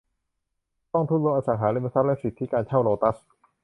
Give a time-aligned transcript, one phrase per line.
[0.93, 3.25] กองทุนรวมอสังหาริมทรัพย์และสิทธิการเช่าโลตัสส์